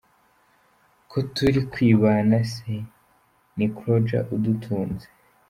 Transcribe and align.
Ko 1.09 1.17
turi 1.35 1.59
kwibana 1.71 2.37
se 2.51 2.73
ni 3.57 3.67
Croidja 3.75 4.19
udutunze?”. 4.35 5.07